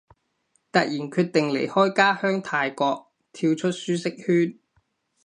[0.71, 4.57] 突然決定離開家鄉泰國，跳出舒適圈